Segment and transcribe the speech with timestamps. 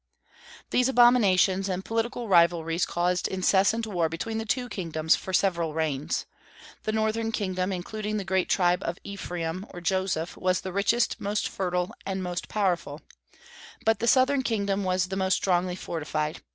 [0.71, 6.25] These abominations and political rivalries caused incessant war between the two kingdoms for several reigns.
[6.85, 11.47] The northern kingdom, including the great tribe of Ephraim or Joseph, was the richest, most
[11.47, 13.01] fertile, and most powerful;
[13.85, 16.41] but the southern kingdom was the most strongly fortified.